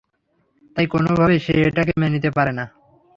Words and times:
তাই 0.75 0.85
কোনভাবেই 0.87 1.39
সে 1.39 1.53
এটাকে 1.67 1.93
মেনে 1.97 2.13
নিতে 2.15 2.29
পারে 2.37 2.51
না। 2.59 2.65